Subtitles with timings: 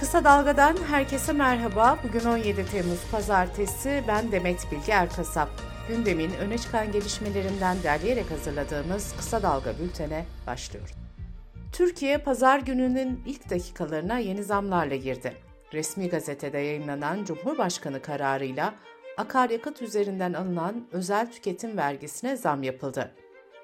[0.00, 1.98] Kısa Dalga'dan herkese merhaba.
[2.04, 4.04] Bugün 17 Temmuz Pazartesi.
[4.08, 5.48] Ben Demet Bilge Erkasap.
[5.88, 10.94] Gündemin öne çıkan gelişmelerinden derleyerek hazırladığımız Kısa Dalga bültene başlıyoruz.
[11.72, 15.36] Türkiye pazar gününün ilk dakikalarına yeni zamlarla girdi.
[15.72, 18.74] Resmi gazetede yayınlanan Cumhurbaşkanı kararıyla
[19.16, 23.10] akaryakıt üzerinden alınan özel tüketim vergisine zam yapıldı.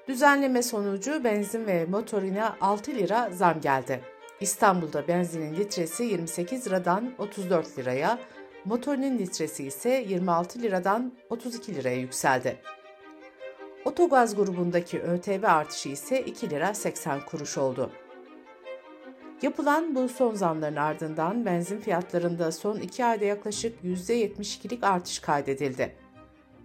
[0.07, 4.14] Düzenleme sonucu benzin ve motorine 6 lira zam geldi.
[4.41, 8.19] İstanbul'da benzinin litresi 28 liradan 34 liraya,
[8.65, 12.57] motorinin litresi ise 26 liradan 32 liraya yükseldi.
[13.85, 17.91] Otogaz grubundaki ÖTV artışı ise 2 lira 80 kuruş oldu.
[19.41, 25.95] Yapılan bu son zamların ardından benzin fiyatlarında son 2 ayda yaklaşık %72'lik artış kaydedildi.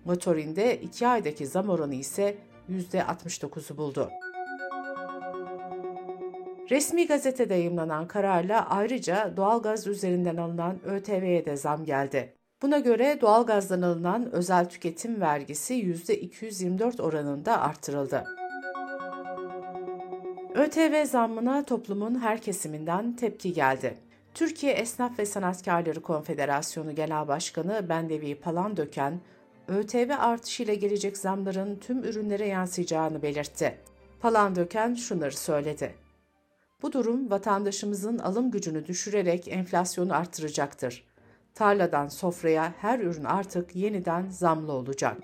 [0.04, 2.38] Motorinde 2 aydaki zam oranı ise
[2.70, 4.10] %69'u buldu.
[6.70, 12.34] Resmi gazetede yayımlanan kararla ayrıca doğalgaz üzerinden alınan ÖTV'ye de zam geldi.
[12.62, 18.24] Buna göre doğalgazdan alınan özel tüketim vergisi %224 oranında artırıldı.
[20.54, 23.94] ÖTV zammına toplumun her kesiminden tepki geldi.
[24.34, 29.20] Türkiye Esnaf ve Sanatkarları Konfederasyonu Genel Başkanı Bendevi Palandöken,
[29.68, 33.78] ÖTV artışıyla gelecek zamların tüm ürünlere yansıyacağını belirtti.
[34.20, 36.09] Palandöken şunları söyledi.
[36.82, 41.04] Bu durum vatandaşımızın alım gücünü düşürerek enflasyonu artıracaktır.
[41.54, 45.16] Tarladan sofraya her ürün artık yeniden zamlı olacak.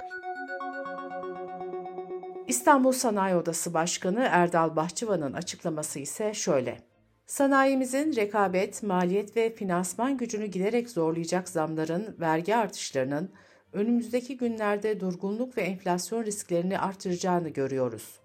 [2.47, 6.79] İstanbul Sanayi Odası Başkanı Erdal Bahçıvan'ın açıklaması ise şöyle.
[7.27, 13.31] Sanayimizin rekabet, maliyet ve finansman gücünü giderek zorlayacak zamların, vergi artışlarının
[13.73, 18.21] önümüzdeki günlerde durgunluk ve enflasyon risklerini artıracağını görüyoruz.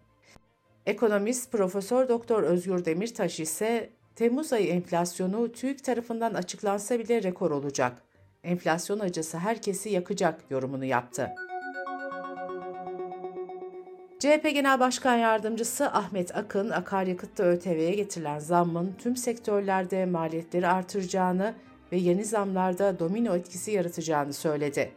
[0.86, 8.02] Ekonomist Profesör Doktor Özgür Demirtaş ise Temmuz ayı enflasyonu TÜİK tarafından açıklansa bile rekor olacak.
[8.44, 11.30] Enflasyon acısı herkesi yakacak yorumunu yaptı.
[14.20, 21.54] CHP Genel Başkan Yardımcısı Ahmet Akın, akaryakıtta ÖTV'ye getirilen zammın tüm sektörlerde maliyetleri artıracağını
[21.92, 24.92] ve yeni zamlarda domino etkisi yaratacağını söyledi.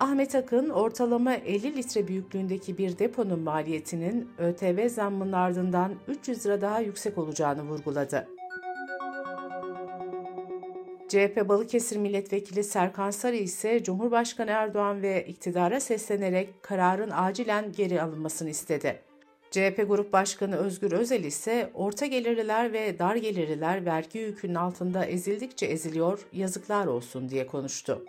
[0.00, 6.80] Ahmet Akın, ortalama 50 litre büyüklüğündeki bir deponun maliyetinin ÖTV zammının ardından 300 lira daha
[6.80, 8.28] yüksek olacağını vurguladı.
[11.08, 18.50] CHP Balıkesir Milletvekili Serkan Sarı ise Cumhurbaşkanı Erdoğan ve iktidara seslenerek kararın acilen geri alınmasını
[18.50, 19.02] istedi.
[19.50, 25.66] CHP Grup Başkanı Özgür Özel ise orta gelirliler ve dar gelirliler vergi yükünün altında ezildikçe
[25.66, 28.04] eziliyor, yazıklar olsun diye konuştu.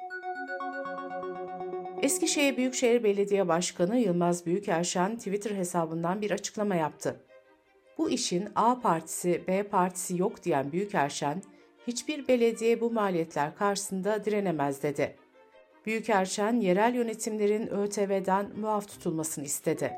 [2.07, 7.19] Eskişehir Büyükşehir Belediye Başkanı Yılmaz Büyükerşen Twitter hesabından bir açıklama yaptı.
[7.97, 11.41] Bu işin A partisi, B partisi yok diyen Büyükerşen,
[11.88, 15.16] hiçbir belediye bu maliyetler karşısında direnemez dedi.
[15.85, 19.97] Büyükerşen, yerel yönetimlerin ÖTV'den muaf tutulmasını istedi.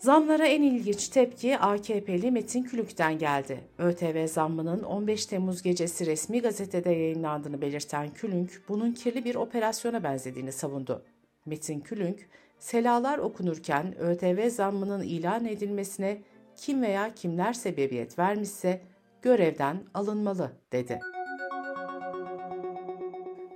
[0.00, 3.60] Zamlara en ilginç tepki AKP'li Metin Külük'ten geldi.
[3.78, 10.52] ÖTV zammının 15 Temmuz gecesi resmi gazetede yayınlandığını belirten Külünk, bunun kirli bir operasyona benzediğini
[10.52, 11.04] savundu.
[11.46, 12.28] Metin Külünk,
[12.58, 16.18] selalar okunurken ÖTV zammının ilan edilmesine
[16.56, 18.80] kim veya kimler sebebiyet vermişse
[19.22, 21.00] görevden alınmalı dedi.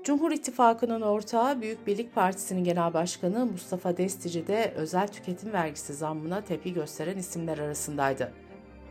[0.04, 6.40] Cumhur İttifakı'nın ortağı Büyük Birlik Partisi'nin genel başkanı Mustafa Destici de özel tüketim vergisi zammına
[6.40, 8.32] tepki gösteren isimler arasındaydı.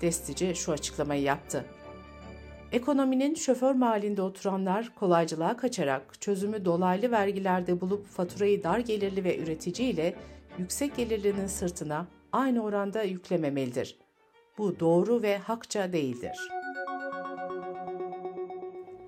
[0.02, 1.66] Destici şu açıklamayı yaptı.
[2.72, 9.90] Ekonominin şoför mahallinde oturanlar kolaycılığa kaçarak çözümü dolaylı vergilerde bulup faturayı dar gelirli ve üretici
[9.90, 10.16] ile
[10.58, 13.98] yüksek gelirlinin sırtına aynı oranda yüklememelidir.
[14.58, 16.63] Bu doğru ve hakça değildir.''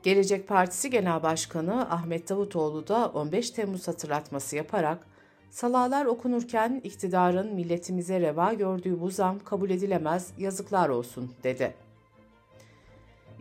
[0.05, 5.07] Gelecek Partisi Genel Başkanı Ahmet Davutoğlu da 15 Temmuz hatırlatması yaparak
[5.49, 11.73] salalar okunurken iktidarın milletimize reva gördüğü bu zam kabul edilemez, yazıklar olsun dedi.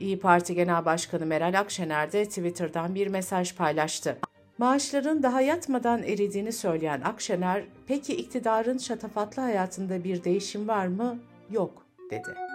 [0.00, 4.19] İyi Parti Genel Başkanı Meral Akşener de Twitter'dan bir mesaj paylaştı.
[4.58, 11.19] Maaşların daha yatmadan eridiğini söyleyen Akşener, peki iktidarın şatafatlı hayatında bir değişim var mı?
[11.50, 12.53] Yok, dedi.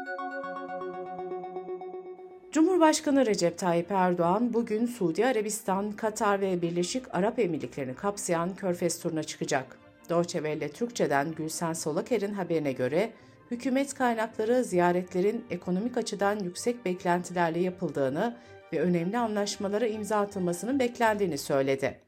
[2.51, 9.23] Cumhurbaşkanı Recep Tayyip Erdoğan bugün Suudi Arabistan, Katar ve Birleşik Arap Emirlikleri'ni kapsayan Körfez turuna
[9.23, 9.79] çıkacak.
[10.09, 13.11] Deutsche Welle Türkçe'den Gülsen Solaker'in haberine göre
[13.51, 18.37] hükümet kaynakları ziyaretlerin ekonomik açıdan yüksek beklentilerle yapıldığını
[18.73, 21.99] ve önemli anlaşmalara imza atılmasının beklendiğini söyledi.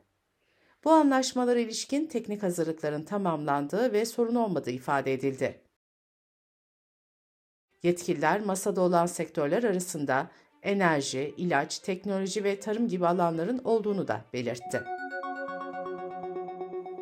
[0.83, 5.61] Bu anlaşmalara ilişkin teknik hazırlıkların tamamlandığı ve sorun olmadığı ifade edildi.
[7.83, 10.31] Yetkililer masada olan sektörler arasında
[10.63, 14.81] enerji, ilaç, teknoloji ve tarım gibi alanların olduğunu da belirtti.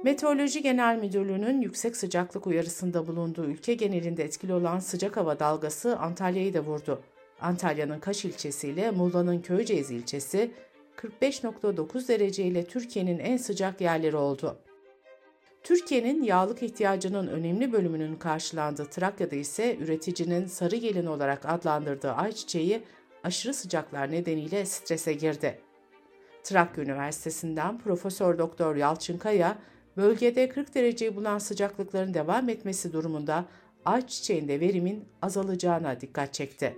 [0.03, 6.53] Meteoroloji Genel Müdürlüğü'nün yüksek sıcaklık uyarısında bulunduğu ülke genelinde etkili olan sıcak hava dalgası Antalya'yı
[6.53, 7.01] da vurdu.
[7.41, 10.51] Antalya'nın Kaş ilçesiyle Muğla'nın Köyceğiz ilçesi
[10.97, 14.57] 45.9 derece ile Türkiye'nin en sıcak yerleri oldu.
[15.63, 22.83] Türkiye'nin yağlık ihtiyacının önemli bölümünün karşılandığı Trakya'da ise üreticinin sarı gelin olarak adlandırdığı ayçiçeği
[23.23, 25.61] aşırı sıcaklar nedeniyle strese girdi.
[26.43, 29.57] Trakya Üniversitesi'nden Profesör Doktor Yalçın Kaya,
[29.97, 33.45] bölgede 40 dereceyi bulan sıcaklıkların devam etmesi durumunda
[33.85, 36.75] ayçiçeğinde verimin azalacağına dikkat çekti.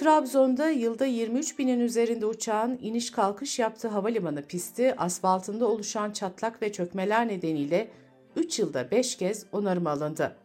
[0.00, 6.72] Trabzon'da yılda 23 binin üzerinde uçağın iniş kalkış yaptığı havalimanı pisti asfaltında oluşan çatlak ve
[6.72, 7.90] çökmeler nedeniyle
[8.36, 10.36] 3 yılda 5 kez onarım alındı.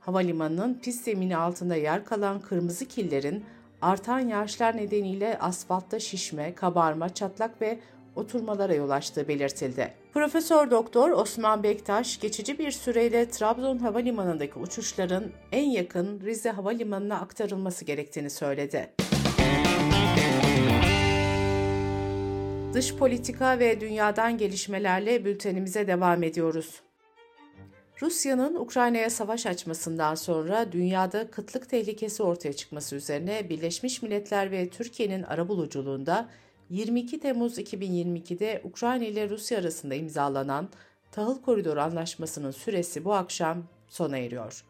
[0.00, 3.44] Havalimanının pist zemini altında yer kalan kırmızı killerin
[3.82, 7.78] artan yağışlar nedeniyle asfaltta şişme, kabarma, çatlak ve
[8.16, 9.94] oturmalara yol açtığı belirtildi.
[10.14, 17.84] Profesör Doktor Osman Bektaş geçici bir süreyle Trabzon Havalimanı'ndaki uçuşların en yakın Rize Havalimanı'na aktarılması
[17.84, 19.01] gerektiğini söyledi.
[22.74, 26.80] Dış politika ve dünyadan gelişmelerle bültenimize devam ediyoruz.
[28.02, 35.22] Rusya'nın Ukrayna'ya savaş açmasından sonra dünyada kıtlık tehlikesi ortaya çıkması üzerine Birleşmiş Milletler ve Türkiye'nin
[35.22, 36.28] arabuluculuğunda
[36.70, 40.68] 22 Temmuz 2022'de Ukrayna ile Rusya arasında imzalanan
[41.10, 44.64] Tahıl Koridoru Anlaşması'nın süresi bu akşam sona eriyor.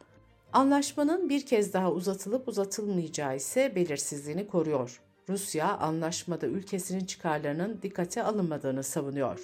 [0.52, 5.00] Anlaşmanın bir kez daha uzatılıp uzatılmayacağı ise belirsizliğini koruyor.
[5.32, 9.40] Rusya anlaşmada ülkesinin çıkarlarının dikkate alınmadığını savunuyor.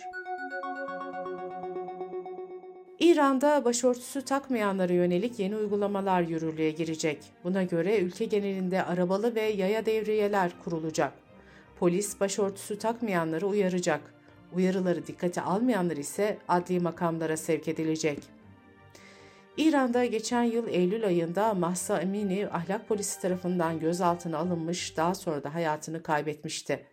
[2.98, 7.18] İran'da başörtüsü takmayanlara yönelik yeni uygulamalar yürürlüğe girecek.
[7.44, 11.12] Buna göre ülke genelinde arabalı ve yaya devriyeler kurulacak.
[11.78, 14.00] Polis başörtüsü takmayanları uyaracak.
[14.54, 18.37] Uyarıları dikkate almayanlar ise adli makamlara sevk edilecek.
[19.58, 25.54] İran'da geçen yıl Eylül ayında Mahsa Amini ahlak polisi tarafından gözaltına alınmış, daha sonra da
[25.54, 26.86] hayatını kaybetmişti.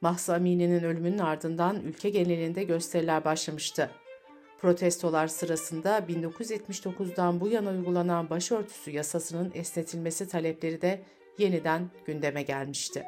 [0.00, 3.90] Mahsa Amini'nin ölümünün ardından ülke genelinde gösteriler başlamıştı.
[4.60, 11.02] Protestolar sırasında 1979'dan bu yana uygulanan başörtüsü yasasının esnetilmesi talepleri de
[11.38, 13.04] yeniden gündeme gelmişti.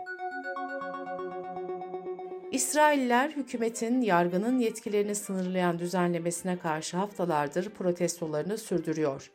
[2.61, 9.31] İsrailler hükümetin yargının yetkilerini sınırlayan düzenlemesine karşı haftalardır protestolarını sürdürüyor.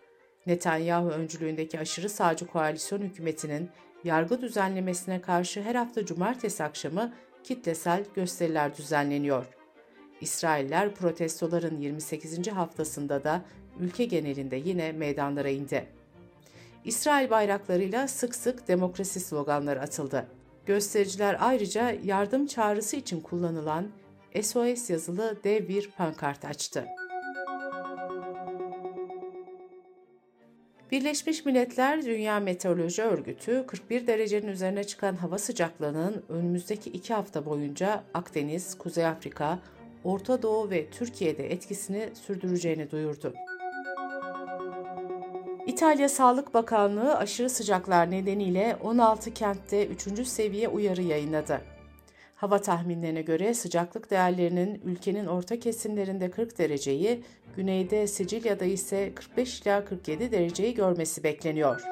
[0.48, 3.70] Netanyahu öncülüğündeki aşırı sağcı koalisyon hükümetinin
[4.04, 7.14] yargı düzenlemesine karşı her hafta cumartesi akşamı
[7.44, 9.46] kitlesel gösteriler düzenleniyor.
[10.22, 12.48] İsrailler protestoların 28.
[12.48, 13.42] haftasında da
[13.80, 15.86] ülke genelinde yine meydanlara indi.
[16.84, 20.35] İsrail bayraklarıyla sık sık demokrasi sloganları atıldı.
[20.66, 23.88] Göstericiler ayrıca yardım çağrısı için kullanılan
[24.42, 26.86] SOS yazılı dev bir pankart açtı.
[30.92, 38.04] Birleşmiş Milletler Dünya Meteoroloji Örgütü 41 derecenin üzerine çıkan hava sıcaklığının önümüzdeki iki hafta boyunca
[38.14, 39.60] Akdeniz, Kuzey Afrika,
[40.04, 43.34] Orta Doğu ve Türkiye'de etkisini sürdüreceğini duyurdu.
[45.76, 50.28] İtalya Sağlık Bakanlığı aşırı sıcaklar nedeniyle 16 kentte 3.
[50.28, 51.62] seviye uyarı yayınladı.
[52.36, 57.24] Hava tahminlerine göre sıcaklık değerlerinin ülkenin orta kesimlerinde 40 dereceyi,
[57.56, 61.84] güneyde Sicilya'da ise 45 ila 47 dereceyi görmesi bekleniyor.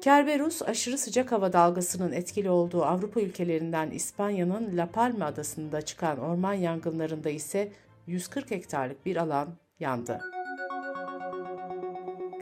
[0.00, 6.54] Kerberus aşırı sıcak hava dalgasının etkili olduğu Avrupa ülkelerinden İspanya'nın La Palma adasında çıkan orman
[6.54, 7.72] yangınlarında ise
[8.06, 9.48] 140 hektarlık bir alan
[9.80, 10.20] yandı.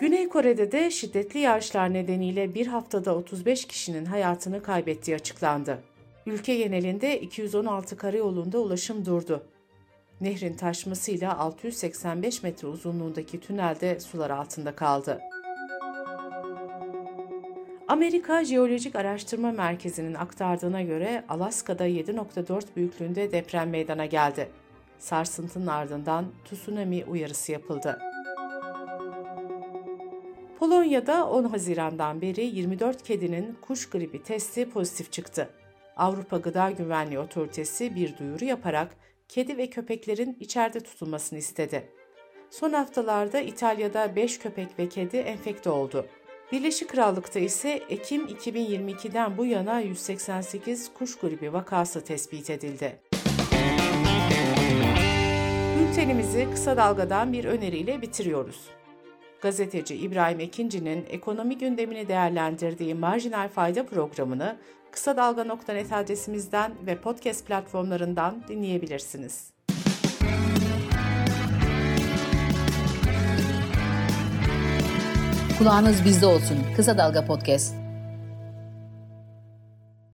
[0.01, 5.83] Güney Kore'de de şiddetli yağışlar nedeniyle bir haftada 35 kişinin hayatını kaybettiği açıklandı.
[6.27, 9.47] Ülke genelinde 216 karayolunda ulaşım durdu.
[10.21, 15.21] Nehrin taşmasıyla 685 metre uzunluğundaki tünelde sular altında kaldı.
[17.89, 24.49] Amerika Jeolojik Araştırma Merkezi'nin aktardığına göre Alaska'da 7.4 büyüklüğünde deprem meydana geldi.
[24.99, 27.99] Sarsıntının ardından tsunami uyarısı yapıldı.
[30.59, 35.51] Polonya'da 10 Haziran'dan beri 24 kedinin kuş gribi testi pozitif çıktı.
[35.97, 38.97] Avrupa Gıda Güvenliği Otoritesi bir duyuru yaparak
[39.29, 41.89] kedi ve köpeklerin içeride tutulmasını istedi.
[42.51, 46.07] Son haftalarda İtalya'da 5 köpek ve kedi enfekte oldu.
[46.53, 53.01] Birleşik Krallık'ta ise Ekim 2022'den bu yana 188 kuş gribi vakası tespit edildi.
[55.81, 58.71] Bültenimizi kısa dalgadan bir öneriyle bitiriyoruz.
[59.41, 64.57] Gazeteci İbrahim Ekinci'nin ekonomi gündemini değerlendirdiği Marjinal Fayda programını
[64.91, 69.51] kısa dalga.net adresimizden ve podcast platformlarından dinleyebilirsiniz.
[75.59, 76.59] Kulağınız bizde olsun.
[76.77, 77.86] Kısa Dalga Podcast.